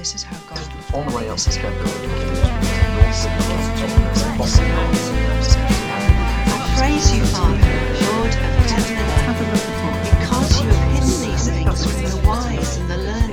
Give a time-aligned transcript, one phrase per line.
[0.00, 0.58] this is how God
[0.94, 1.84] On the way up this to is how God
[6.48, 7.60] I praise you, Father,
[8.08, 8.40] Lord of
[8.72, 9.10] heaven and
[9.52, 9.68] earth,
[10.08, 13.29] because you have hidden these things from the wise and the learned,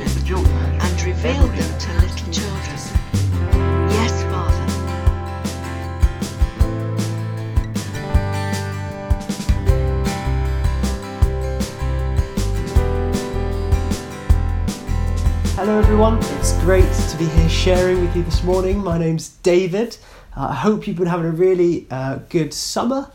[15.68, 16.18] Hello, everyone.
[16.40, 18.82] It's great to be here sharing with you this morning.
[18.82, 19.98] My name's David.
[20.34, 23.12] Uh, I hope you've been having a really uh, good summer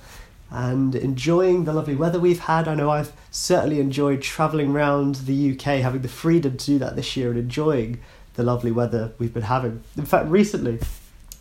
[0.50, 2.68] and enjoying the lovely weather we've had.
[2.68, 6.94] I know I've certainly enjoyed travelling around the UK, having the freedom to do that
[6.94, 8.00] this year and enjoying
[8.34, 9.82] the lovely weather we've been having.
[9.96, 10.78] In fact, recently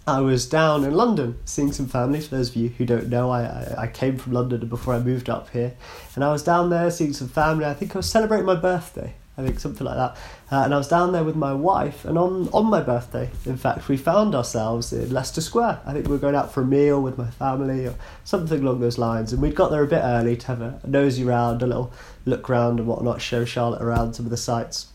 [0.07, 2.21] I was down in London seeing some family.
[2.21, 4.99] For those of you who don't know, I, I, I came from London before I
[4.99, 5.73] moved up here.
[6.15, 7.65] And I was down there seeing some family.
[7.65, 9.15] I think I was celebrating my birthday.
[9.37, 10.17] I think something like that.
[10.51, 13.55] Uh, and I was down there with my wife, and on, on my birthday, in
[13.55, 15.79] fact, we found ourselves in Leicester Square.
[15.85, 18.81] I think we were going out for a meal with my family or something along
[18.81, 19.31] those lines.
[19.31, 21.93] And we'd got there a bit early to have a, nosy round, a little
[22.25, 24.87] look round and whatnot, show Charlotte around some of the sights.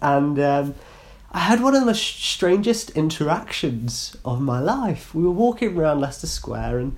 [0.00, 0.74] And um,
[1.30, 5.14] I had one of the strangest interactions of my life.
[5.14, 6.96] We were walking around Leicester Square, and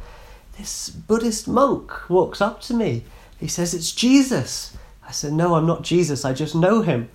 [0.56, 3.04] this Buddhist monk walks up to me.
[3.40, 4.76] He says, It's Jesus.
[5.10, 7.10] I said, No, I'm not Jesus, I just know him.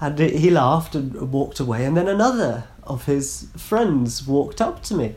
[0.00, 1.84] And he laughed and walked away.
[1.84, 5.16] And then another of his friends walked up to me.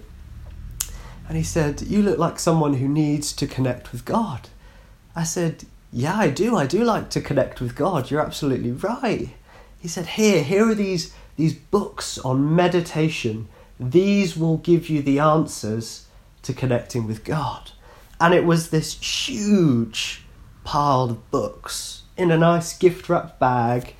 [1.27, 4.49] And he said, You look like someone who needs to connect with God.
[5.15, 6.55] I said, Yeah, I do.
[6.55, 8.09] I do like to connect with God.
[8.09, 9.29] You're absolutely right.
[9.79, 13.49] He said, Here, here are these, these books on meditation.
[13.79, 16.07] These will give you the answers
[16.41, 17.69] to connecting with God.
[18.19, 20.23] And it was this huge
[20.63, 23.95] pile of books in a nice gift wrapped bag.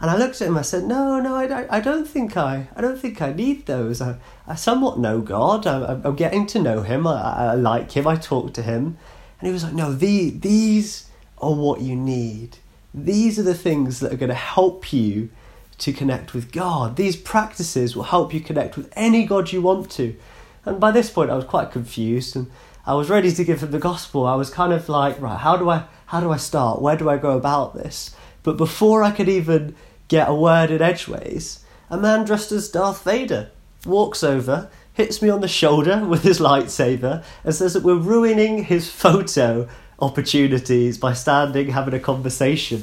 [0.00, 0.58] And I looked at him.
[0.58, 4.00] I said, "No, no, I, I don't think I, I don't think I need those.
[4.00, 4.16] I,
[4.48, 5.64] I somewhat know God.
[5.64, 7.06] I, I'm getting to know Him.
[7.06, 8.08] I, I like Him.
[8.08, 8.98] I talk to Him."
[9.38, 12.56] And he was like, "No, the, these are what you need.
[12.92, 15.30] These are the things that are going to help you
[15.78, 16.96] to connect with God.
[16.96, 20.16] These practices will help you connect with any God you want to."
[20.64, 22.50] And by this point, I was quite confused, and
[22.84, 24.26] I was ready to give him the gospel.
[24.26, 26.82] I was kind of like, "Right, how do I, how do I start?
[26.82, 29.74] Where do I go about this?" But before I could even
[30.08, 33.50] get a word in edgeways, a man dressed as Darth Vader
[33.86, 38.64] walks over, hits me on the shoulder with his lightsaber, and says that we're ruining
[38.64, 39.68] his photo
[40.00, 42.82] opportunities by standing having a conversation.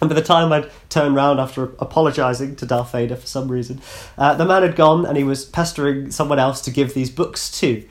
[0.00, 3.80] And by the time I'd turned round after apologising to Darth Vader for some reason,
[4.16, 7.50] uh, the man had gone and he was pestering someone else to give these books
[7.60, 7.88] to.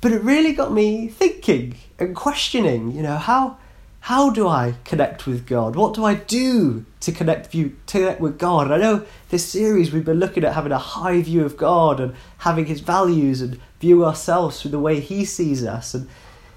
[0.00, 3.58] But it really got me thinking and questioning, you know, how
[4.00, 5.76] how do I connect with God?
[5.76, 8.66] What do I do to connect you to connect with God?
[8.66, 12.00] And I know this series we've been looking at having a high view of God
[12.00, 15.94] and having his values and view ourselves through the way he sees us.
[15.94, 16.08] And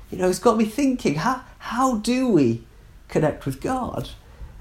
[0.09, 2.63] you know, it's got me thinking, how how do we
[3.09, 4.09] connect with God?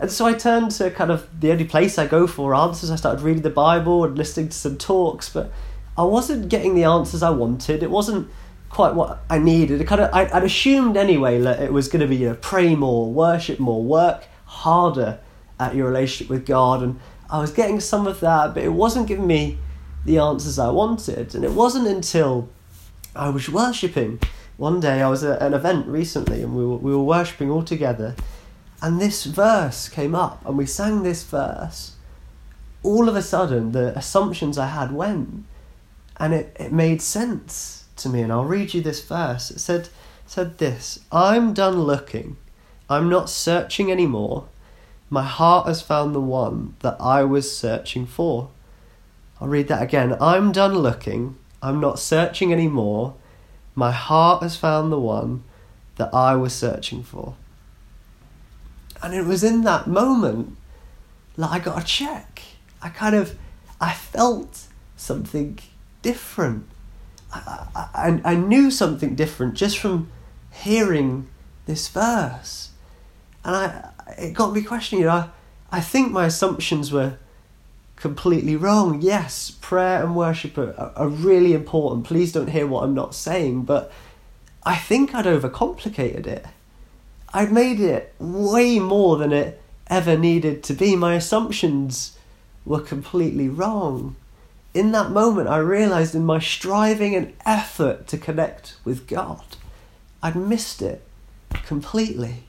[0.01, 2.91] And so I turned to kind of the only place I go for answers.
[2.91, 5.53] I started reading the Bible and listening to some talks, but
[5.97, 7.85] I wasn't getting the answers I wanted.
[7.85, 8.29] It wasn't
[8.73, 9.81] quite what I needed.
[9.81, 12.39] It kind of I, would assumed anyway that it was going to be you know
[12.41, 15.21] pray more, worship more, work harder
[15.61, 16.99] at your relationship with God, and
[17.31, 19.59] I was getting some of that, but it wasn't giving me
[20.05, 21.35] the answers I wanted.
[21.35, 22.49] And it wasn't until
[23.15, 24.19] I was worshiping
[24.57, 25.01] one day.
[25.03, 28.17] I was at an event recently, and we were we were worshiping all together,
[28.81, 31.97] and this verse came up, and we sang this verse.
[32.83, 35.45] All of a sudden, the assumptions I had went,
[36.17, 39.51] and it, it made sense to me, and I'll read you this verse.
[39.51, 39.89] It said,
[40.27, 42.37] said this I'm done looking,
[42.89, 44.49] I'm not searching anymore.
[45.11, 48.49] My heart has found the one that I was searching for.
[49.41, 50.17] I'll read that again.
[50.21, 53.15] I'm done looking, I'm not searching anymore.
[53.75, 55.45] My heart has found the one
[55.97, 57.35] that I was searching for.
[59.03, 60.57] And it was in that moment
[61.37, 62.43] that I got a check.
[62.81, 63.37] I kind of,
[63.81, 64.67] I felt
[64.97, 65.59] something
[66.03, 66.69] different.
[67.33, 70.11] I, I, I knew something different just from
[70.51, 71.29] hearing
[71.67, 72.71] this verse.
[73.45, 75.29] And I, it got me questioning, you know, I,
[75.71, 77.19] I think my assumptions were
[77.97, 79.01] completely wrong.
[79.01, 82.07] Yes, prayer and worship are, are really important.
[82.07, 83.91] Please don't hear what I'm not saying, but
[84.65, 86.45] I think I'd overcomplicated it.
[87.33, 90.95] I'd made it way more than it ever needed to be.
[90.97, 92.19] My assumptions
[92.65, 94.17] were completely wrong
[94.75, 99.45] in that moment, I realized in my striving and effort to connect with God,
[100.23, 101.03] I'd missed it
[101.67, 102.45] completely.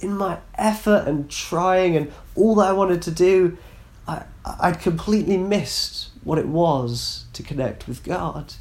[0.00, 3.58] In my effort and trying and all that I wanted to do,
[4.06, 8.54] I, I'd completely missed what it was to connect with God.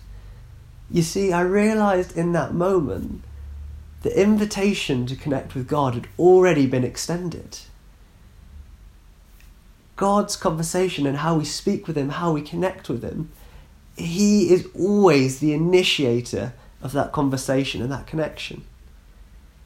[0.90, 3.24] You see, I realized in that moment
[4.02, 7.60] the invitation to connect with God had already been extended.
[10.02, 13.30] God's conversation and how we speak with Him, how we connect with Him,
[13.96, 18.64] He is always the initiator of that conversation and that connection.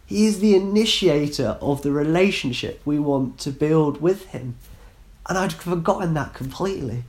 [0.06, 4.58] He is the initiator of the relationship we want to build with Him.
[5.26, 7.06] And I'd forgotten that completely.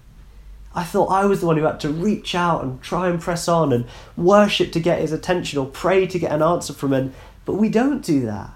[0.73, 3.49] I thought I was the one who had to reach out and try and press
[3.49, 3.87] on and
[4.17, 7.13] worship to get his attention or pray to get an answer from him.
[7.45, 8.51] But we don't do that.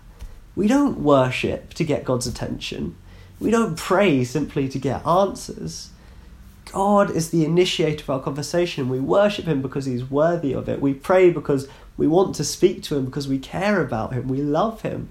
[0.54, 2.94] We don't worship to get God's attention.
[3.40, 5.90] We don't pray simply to get answers.
[6.72, 8.88] God is the initiator of our conversation.
[8.88, 10.80] We worship Him because He's worthy of it.
[10.80, 11.66] We pray because
[11.96, 14.28] we want to speak to Him, because we care about Him.
[14.28, 15.08] We love Him.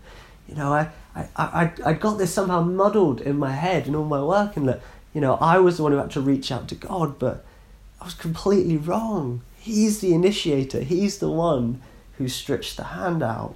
[0.48, 4.06] You know, I, I, I, I got this somehow muddled in my head in all
[4.06, 4.81] my work, and that
[5.14, 7.44] you know, I was the one who had to reach out to God, but
[8.00, 9.42] I was completely wrong.
[9.58, 11.81] He's the initiator, He's the one
[12.18, 13.56] who stretched the hand out.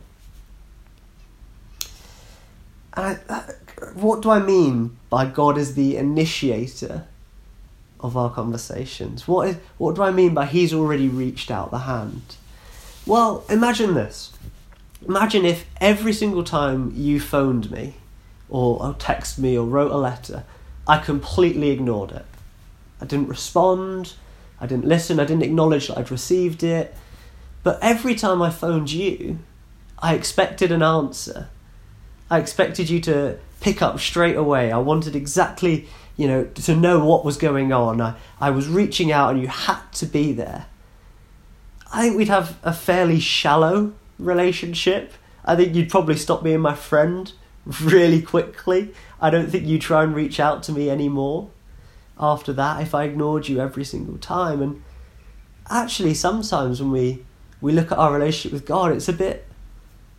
[2.95, 3.43] And I,
[3.93, 7.05] what do I mean by God is the initiator
[7.99, 9.27] of our conversations?
[9.27, 12.35] What, is, what do I mean by He's already reached out the hand?
[13.05, 14.33] Well, imagine this.
[15.07, 17.95] Imagine if every single time you phoned me,
[18.49, 20.45] or, or texted me, or wrote a letter,
[20.87, 22.25] I completely ignored it.
[23.01, 24.13] I didn't respond,
[24.59, 26.95] I didn't listen, I didn't acknowledge that I'd received it.
[27.63, 29.39] But every time I phoned you,
[29.99, 31.49] I expected an answer.
[32.29, 34.73] I expected you to pick up straight away.
[34.73, 35.87] I wanted exactly,
[36.17, 38.01] you know, to know what was going on.
[38.01, 40.65] I, I was reaching out and you had to be there.
[41.93, 45.13] I think we'd have a fairly shallow relationship.
[45.45, 47.31] I think you'd probably stop being my friend
[47.81, 48.93] really quickly.
[49.21, 51.49] I don't think you try and reach out to me anymore
[52.19, 54.61] after that if I ignored you every single time.
[54.61, 54.83] And
[55.69, 57.23] actually, sometimes when we,
[57.61, 59.47] we look at our relationship with God, it's a bit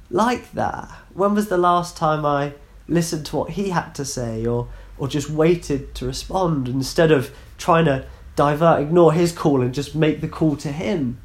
[0.09, 0.89] like that.
[1.13, 2.55] When was the last time I
[2.89, 7.35] listened to what He had to say or, or just waited to respond instead of
[7.59, 11.21] trying to divert, ignore His call and just make the call to Him?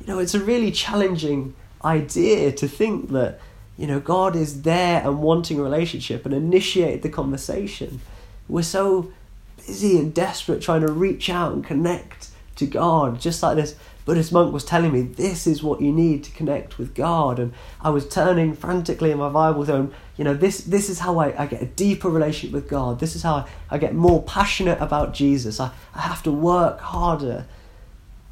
[0.00, 1.54] You know, it's a really challenging
[1.84, 3.40] idea to think that
[3.76, 8.00] you know, God is there and wanting a relationship and initiate the conversation.
[8.48, 9.12] We're so
[9.66, 13.76] busy and desperate trying to reach out and connect to God, just like this
[14.06, 17.40] Buddhist monk was telling me, this is what you need to connect with God.
[17.40, 21.18] And I was turning frantically in my Bible zone, you know, this, this is how
[21.18, 23.00] I, I get a deeper relationship with God.
[23.00, 25.58] This is how I, I get more passionate about Jesus.
[25.58, 27.46] I, I have to work harder.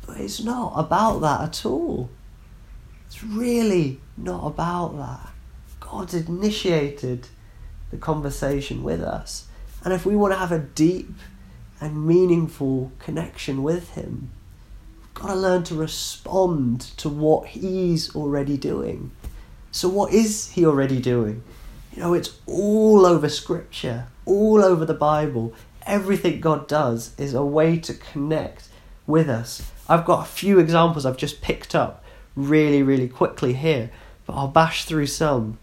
[0.06, 2.08] But it's not about that at all.
[3.06, 5.32] It's really not about that.
[5.80, 7.26] God initiated
[7.90, 9.48] the conversation with us.
[9.82, 11.14] And if we want to have a deep
[11.80, 14.30] and meaningful connection with Him,
[15.14, 19.12] got to learn to respond to what He's already doing.
[19.70, 21.42] So, what is He already doing?
[21.94, 25.54] You know, it's all over Scripture, all over the Bible.
[25.86, 28.68] Everything God does is a way to connect
[29.06, 29.70] with us.
[29.88, 33.90] I've got a few examples I've just picked up really, really quickly here,
[34.26, 35.58] but I'll bash through some.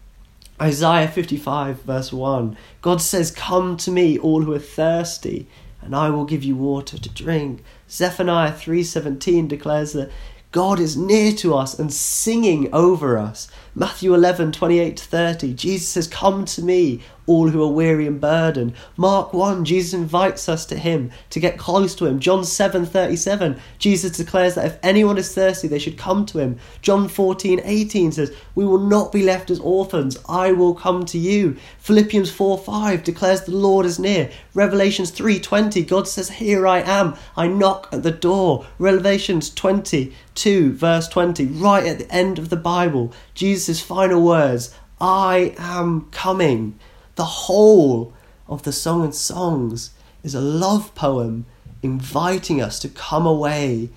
[0.60, 5.48] Isaiah 55, verse 1 God says, Come to me, all who are thirsty,
[5.80, 7.64] and I will give you water to drink.
[7.92, 10.10] Zephaniah 3:17 declares that
[10.50, 13.48] God is near to us and singing over us.
[13.74, 18.74] Matthew 11, 28 30, Jesus says, Come to me, all who are weary and burdened.
[18.96, 22.18] Mark 1, Jesus invites us to him to get close to him.
[22.18, 26.58] John 7, 37, Jesus declares that if anyone is thirsty, they should come to him.
[26.80, 31.18] John 14, 18 says, We will not be left as orphans, I will come to
[31.18, 31.56] you.
[31.78, 34.30] Philippians 4, 5 declares the Lord is near.
[34.54, 38.66] Revelations 3, 20, God says, Here I am, I knock at the door.
[38.78, 44.74] Revelations 20, 2, verse 20, right at the end of the Bible, Jesus' final words,
[45.00, 46.78] I am coming.
[47.14, 48.12] The whole
[48.48, 49.90] of the Song of Songs
[50.22, 51.46] is a love poem
[51.82, 53.90] inviting us to come away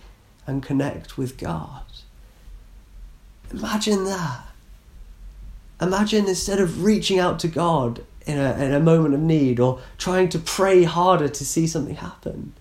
[0.48, 1.84] and connect with God.
[3.52, 4.46] Imagine that.
[5.80, 9.80] Imagine instead of reaching out to God in a, in a moment of need or
[9.98, 12.54] trying to pray harder to see something happen,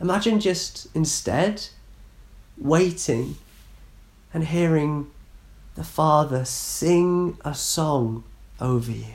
[0.00, 1.68] imagine just instead
[2.56, 3.36] waiting
[4.34, 5.10] and hearing
[5.76, 8.24] the Father sing a song
[8.60, 9.14] over you.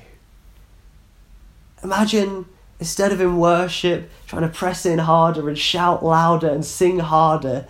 [1.83, 2.45] Imagine
[2.79, 7.67] instead of in worship trying to press in harder and shout louder and sing harder,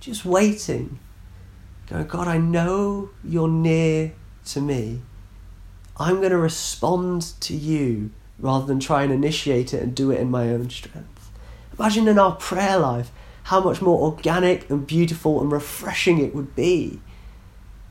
[0.00, 0.98] just waiting.
[1.88, 4.12] Going, God, I know you're near
[4.46, 5.02] to me.
[5.98, 10.20] I'm going to respond to you rather than try and initiate it and do it
[10.20, 11.30] in my own strength.
[11.78, 13.10] Imagine in our prayer life
[13.44, 17.00] how much more organic and beautiful and refreshing it would be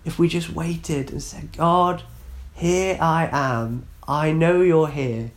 [0.03, 2.03] if we just waited and said, God,
[2.53, 3.87] here I am.
[4.07, 5.31] I know you're here.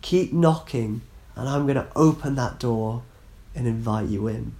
[0.00, 1.02] Keep knocking,
[1.36, 3.02] and I'm going to open that door
[3.54, 4.54] and invite you in.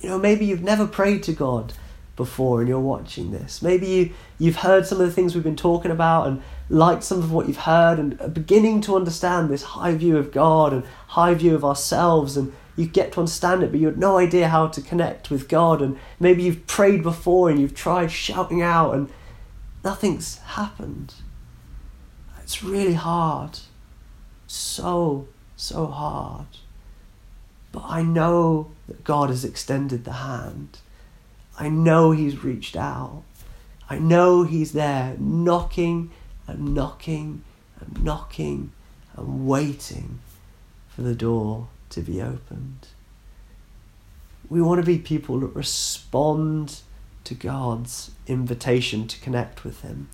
[0.00, 1.72] You know, maybe you've never prayed to God
[2.16, 3.62] before and you're watching this.
[3.62, 7.18] Maybe you, you've heard some of the things we've been talking about and liked some
[7.18, 10.84] of what you've heard and are beginning to understand this high view of God and
[11.08, 14.48] high view of ourselves and you get to understand it, but you had no idea
[14.48, 15.80] how to connect with God.
[15.80, 19.08] And maybe you've prayed before and you've tried shouting out and
[19.84, 21.14] nothing's happened.
[22.46, 23.58] It's really hard.
[24.46, 25.26] So,
[25.56, 26.46] so hard.
[27.72, 30.78] But I know that God has extended the hand.
[31.58, 33.24] I know He's reached out.
[33.90, 36.12] I know He's there knocking
[36.46, 37.42] and knocking
[37.80, 38.70] and knocking
[39.16, 40.20] and waiting
[40.88, 42.86] for the door to be opened.
[44.48, 46.82] We want to be people that respond
[47.24, 50.10] to God's invitation to connect with Him.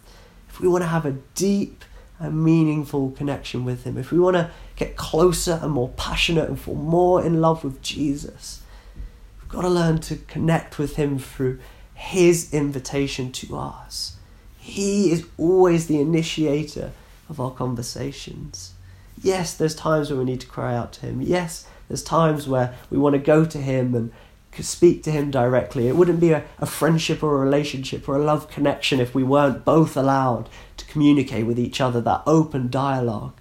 [0.49, 1.85] If we want to have a deep
[2.23, 6.59] and meaningful connection with Him, if we want to get closer and more passionate and
[6.59, 8.63] fall more in love with Jesus,
[9.41, 11.59] we've got to learn to connect with Him through
[11.95, 14.17] His invitation to us.
[14.59, 16.93] He is always the initiator
[17.29, 18.75] of our conversations.
[19.21, 21.21] Yes, there's times where we need to cry out to Him.
[21.21, 24.13] Yes, there's times where we want to go to Him and
[24.61, 25.89] speak to Him directly.
[25.89, 29.23] It wouldn't be a, a friendship or a relationship or a love connection if we
[29.23, 33.33] weren't both allowed to communicate with each other, that open dialogue.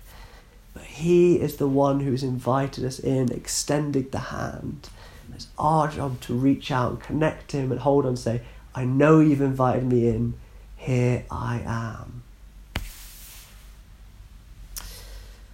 [0.74, 4.90] But He is the one who's invited us in, extended the hand.
[5.34, 8.42] It's our job to reach out and connect Him and hold on and say,
[8.76, 10.36] I know you've invited me in.
[10.78, 12.24] Here I am.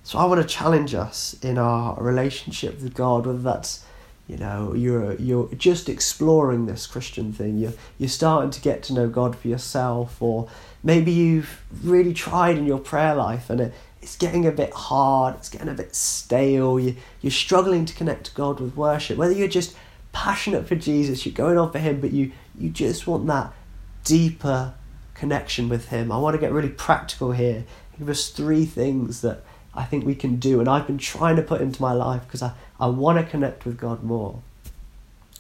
[0.04, 3.84] So I want to challenge us in our relationship with God, whether that's
[4.28, 8.94] you know you're you're just exploring this Christian thing, you're you're starting to get to
[8.94, 10.50] know God for yourself, or
[10.84, 15.36] maybe you've really tried in your prayer life and it, it's getting a bit hard,
[15.36, 19.18] it's getting a bit stale, you you're struggling to connect to God with worship.
[19.18, 19.76] Whether you're just
[20.12, 23.54] passionate for Jesus, you're going on for Him, but you you just want that
[24.04, 24.74] deeper
[25.14, 26.12] connection with Him.
[26.12, 27.64] I want to get really practical here.
[27.98, 29.44] Give us three things that
[29.78, 32.42] I think we can do, and I've been trying to put into my life because
[32.42, 34.42] I, I want to connect with God more.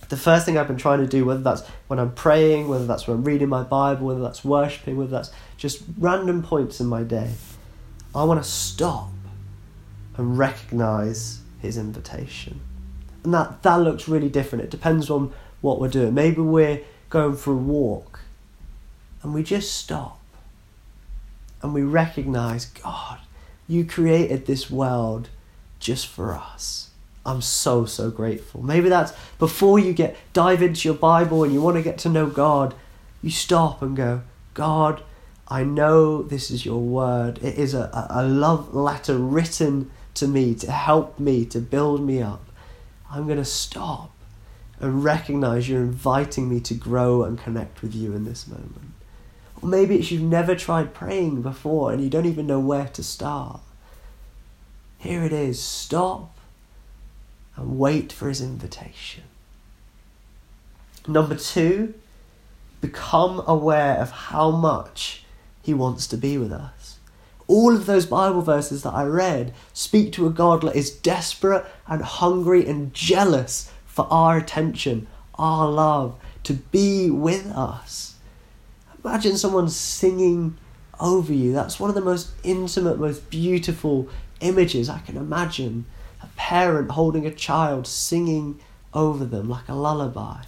[0.10, 3.08] The first thing I've been trying to do, whether that's when I'm praying, whether that's
[3.08, 7.02] when I'm reading my Bible, whether that's worshipping, whether that's just random points in my
[7.02, 7.32] day,
[8.14, 9.10] I want to stop
[10.16, 12.62] and recognize His invitation.
[13.24, 14.64] And that, that looks really different.
[14.64, 16.14] It depends on what we're doing.
[16.14, 18.20] Maybe we're going for a walk
[19.24, 20.20] and we just stop
[21.64, 23.20] and we recognize God
[23.68, 25.30] you created this world
[25.80, 26.90] just for us.
[27.26, 28.64] I'm so, so grateful.
[28.64, 32.10] Maybe that's before you get dive into your Bible and you want to get to
[32.10, 32.74] know God,
[33.22, 34.22] you stop and go,
[34.54, 35.04] God,
[35.50, 37.40] I know this is your word.
[37.40, 42.22] It is a, a love letter written to me to help me, to build me
[42.22, 42.46] up.
[43.12, 44.12] I'm going to stop
[44.80, 48.94] and recognize you're inviting me to grow and connect with you in this moment.
[49.62, 53.04] Or maybe it's you've never tried praying before and you don't even know where to
[53.04, 53.60] start.
[54.98, 55.62] Here it is.
[55.62, 56.38] Stop
[57.56, 59.24] and wait for his invitation.
[61.08, 61.94] Number two,
[62.82, 65.24] become aware of how much
[65.62, 66.98] he wants to be with us.
[67.48, 71.66] All of those Bible verses that I read speak to a God that is desperate
[71.88, 78.17] and hungry and jealous for our attention, our love, to be with us.
[79.08, 80.58] Imagine someone singing
[81.00, 81.54] over you.
[81.54, 84.10] That's one of the most intimate, most beautiful
[84.42, 85.86] images I can imagine.
[86.22, 88.60] A parent holding a child singing
[88.94, 90.42] over them like a lullaby.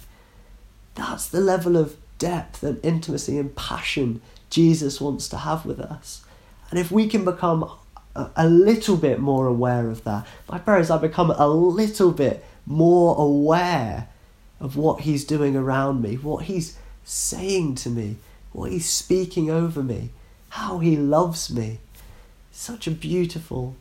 [0.94, 6.22] That's the level of depth and intimacy and passion Jesus wants to have with us.
[6.68, 7.66] And if we can become
[8.14, 12.44] a, little bit more aware of that, my prayer is I become a little bit
[12.66, 14.08] more aware
[14.60, 18.18] of what He's doing around me, what He's saying to me,
[18.52, 20.10] what He's speaking over me,
[20.50, 21.78] how He loves me.
[22.52, 23.76] Such a beautiful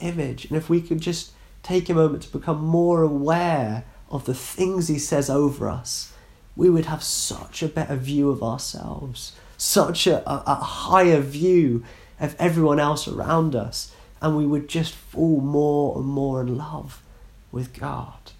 [0.00, 0.44] image.
[0.44, 4.88] And if we could just take a moment to become more aware of the things
[4.88, 6.12] He says over us,
[6.54, 11.84] we would have such a better view of ourselves, such a, a, a higher view
[12.20, 17.02] of everyone else around us, and we would just fall more and more in love
[17.50, 18.32] with God.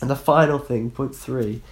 [0.00, 1.62] And the final thing, point three,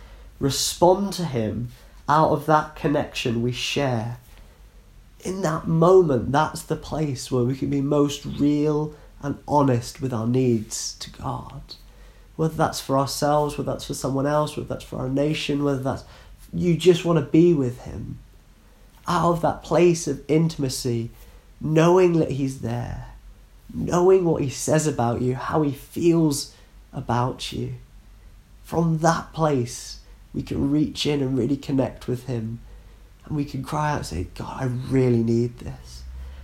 [0.40, 1.68] respond to Him
[2.12, 4.18] out of that connection we share
[5.24, 10.12] in that moment, that's the place where we can be most real and honest with
[10.12, 11.62] our needs to God.
[12.34, 15.82] Whether that's for ourselves, whether that's for someone else, whether that's for our nation, whether
[15.82, 16.04] that's
[16.52, 18.18] you just want to be with Him.
[19.06, 21.10] Out of that place of intimacy,
[21.60, 23.06] knowing that He's there,
[23.72, 26.54] knowing what He says about you, how He feels
[26.92, 27.74] about you.
[28.64, 30.00] From that place,
[30.34, 32.60] we can reach in and really connect with Him.
[33.24, 36.02] And we can cry out and say, God, I really need this.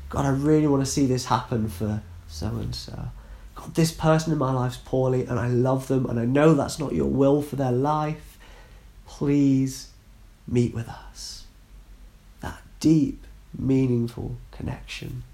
[0.09, 3.09] God, I really want to see this happen for so and so.
[3.55, 6.79] God, this person in my life's poorly and I love them and I know that's
[6.79, 8.39] not your will for their life.
[9.07, 9.89] Please
[10.47, 11.47] meet with us.
[12.41, 13.27] That deep,
[13.57, 15.25] meaningful connection,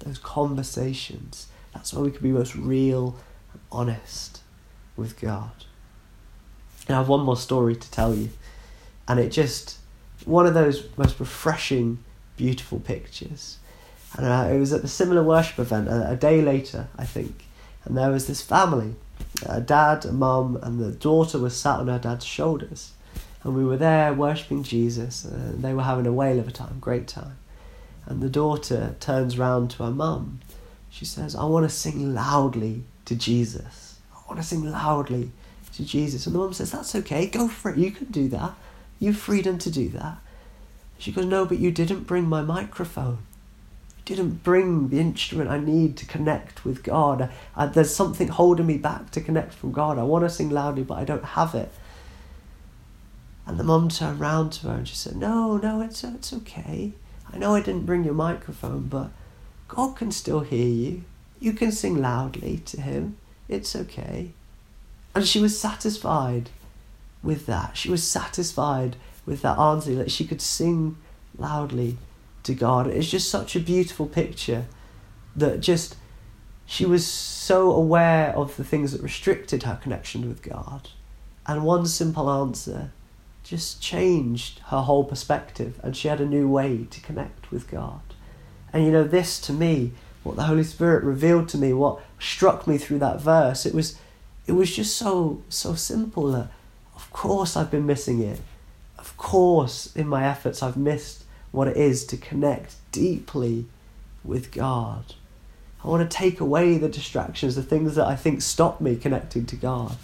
[0.00, 3.16] those conversations, that's where we can be most real
[3.52, 4.40] and honest
[4.96, 5.64] with God.
[6.86, 8.30] And I have one more story to tell you.
[9.08, 9.78] And it just,
[10.24, 11.98] one of those most refreshing,
[12.36, 13.58] beautiful pictures.
[14.16, 17.44] And uh, it was at a similar worship event a, a, day later, I think.
[17.84, 18.94] And there was this family
[19.46, 22.92] a dad, a mum, and the daughter was sat on her dad's shoulders.
[23.42, 26.78] And we were there worshipping Jesus, and they were having a whale of a time,
[26.80, 27.38] great time.
[28.06, 30.40] And the daughter turns round to her mum.
[30.90, 33.96] She says, I want to sing loudly to Jesus.
[34.14, 35.30] I want to sing loudly
[35.74, 36.26] to Jesus.
[36.26, 38.54] And the mum says, That's okay, go for it, you can do that.
[38.98, 40.18] You've freedom to do that.
[40.98, 43.18] She goes, No, but you didn't bring my microphone.
[43.98, 47.30] You didn't bring the instrument I need to connect with God.
[47.56, 49.98] I, there's something holding me back to connect from God.
[49.98, 51.70] I want to sing loudly, but I don't have it.
[53.46, 56.92] And the mum turned round to her and she said, No, no, it's, it's okay.
[57.32, 59.10] I know I didn't bring your microphone, but
[59.68, 61.04] God can still hear you.
[61.40, 63.16] You can sing loudly to Him.
[63.48, 64.32] It's okay.
[65.14, 66.50] And she was satisfied
[67.22, 67.76] with that.
[67.76, 70.96] She was satisfied with that answer that she could sing
[71.38, 71.98] loudly
[72.42, 72.86] to God.
[72.86, 74.66] It's just such a beautiful picture
[75.36, 75.96] that just
[76.66, 80.88] she was so aware of the things that restricted her connection with God.
[81.46, 82.92] And one simple answer
[83.44, 88.00] just changed her whole perspective, and she had a new way to connect with God.
[88.72, 92.66] And you know, this to me, what the Holy Spirit revealed to me, what struck
[92.66, 93.98] me through that verse, it was
[94.46, 96.48] it was just so so simple that
[96.94, 98.40] of course I've been missing it.
[98.98, 103.66] Of course in my efforts I've missed what it is to connect deeply
[104.24, 105.14] with God.
[105.84, 109.46] I want to take away the distractions, the things that I think stop me connecting
[109.46, 109.96] to God.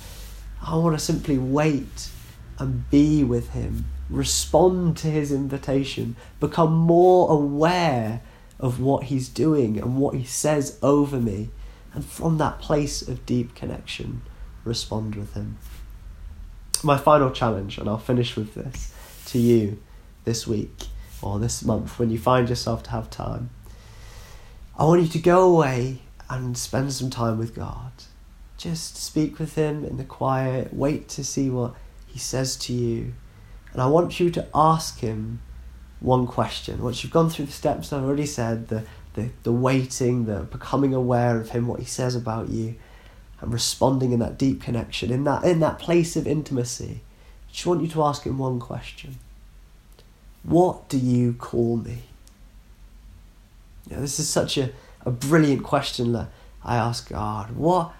[0.61, 2.11] I want to simply wait
[2.59, 8.20] and be with Him, respond to His invitation, become more aware
[8.59, 11.51] of what He's doing and what He says over me,
[11.94, 14.22] and from that place of deep connection,
[14.69, 15.57] respond with Him.
[16.85, 18.93] My final challenge, and I'll finish with this
[19.27, 19.83] to you
[20.25, 20.87] this week
[21.21, 23.51] or this month when you find yourself to have time.
[24.79, 27.93] I want you to go away and spend some time with God.
[28.57, 31.75] Just speak with Him in the quiet, wait to see what
[32.07, 33.15] He says to you.
[33.73, 35.41] And I want you to ask Him
[36.01, 36.83] one question.
[36.83, 40.95] Once you've gone through the steps I've already said, the, the, the waiting, the becoming
[40.95, 42.77] aware of Him, what He says about you,
[43.40, 47.01] and responding in that deep connection, in that, in that place of intimacy,
[47.48, 49.18] I just want you to ask Him one question
[50.42, 52.03] What do you call me?
[53.88, 54.70] Yeah, this is such a,
[55.07, 56.29] a brilliant question that
[56.64, 57.53] I ask God.
[57.53, 57.92] What,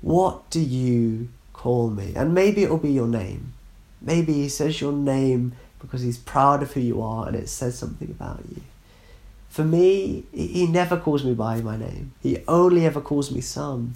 [0.00, 2.14] what do you call me?
[2.16, 3.52] And maybe it will be your name.
[4.00, 7.76] Maybe He says your name because He's proud of who you are and it says
[7.76, 8.62] something about you.
[9.48, 13.94] For me, He never calls me by my name, He only ever calls me son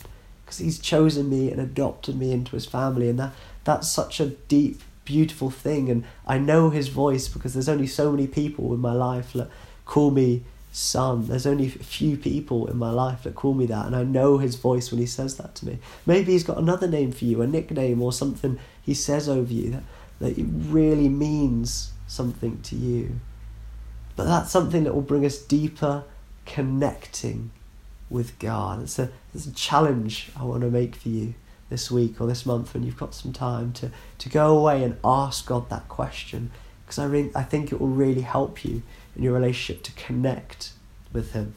[0.49, 3.11] because He's chosen me and adopted me into His family.
[3.11, 3.35] And that,
[3.65, 5.91] that's such a deep, beautiful thing.
[5.91, 9.51] And I know His voice because there's only so many people in my life that
[9.85, 11.27] call me son.
[11.27, 14.39] There's only a few people in my life that call me that, and I know
[14.39, 15.79] his voice when he says that to me.
[16.07, 19.71] Maybe he's got another name for you, a nickname or something he says over you
[19.71, 19.83] that,
[20.21, 23.19] that really means something to you.
[24.15, 26.05] But that's something that will bring us deeper
[26.47, 27.51] connecting
[28.11, 28.83] with God.
[28.83, 31.35] It's a, it's a challenge I want to make for you
[31.69, 34.97] this week or this month when you've got some time to, to go away and
[35.05, 36.51] ask God that question
[36.85, 38.83] because I, re- I think it will really help you
[39.15, 40.73] in your relationship to connect
[41.13, 41.55] with Him.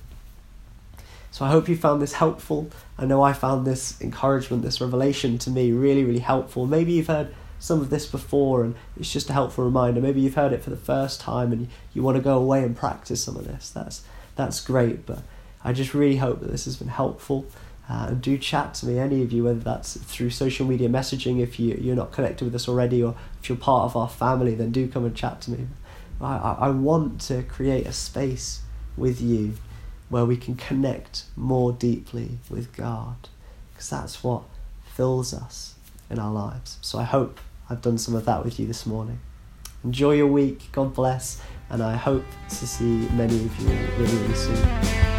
[1.32, 2.70] So I hope you found this helpful.
[2.98, 6.66] I know I found this encouragement, this revelation to me really, really helpful.
[6.66, 10.02] Maybe you've heard some of this before and it's just a helpful reminder.
[10.02, 12.76] Maybe you've heard it for the first time and you want to go away and
[12.76, 13.70] practice some of this.
[13.70, 14.04] That's
[14.36, 15.06] that's great.
[15.06, 15.20] But
[15.64, 17.46] I just really hope that this has been helpful.
[17.90, 21.60] Uh, do chat to me, any of you, whether that's through social media messaging, if
[21.60, 24.72] you, you're not connected with us already, or if you're part of our family, then
[24.72, 25.68] do come and chat to me.
[26.22, 28.62] I, I want to create a space
[28.96, 29.56] with you
[30.10, 33.28] where we can connect more deeply with God,
[33.74, 34.44] because that's what
[34.86, 35.76] fills us
[36.10, 36.78] in our lives.
[36.82, 39.20] So I hope I've done some of that with you this morning.
[39.84, 44.36] Enjoy your week, God bless, and I hope to see many of you really, really
[44.36, 45.11] soon.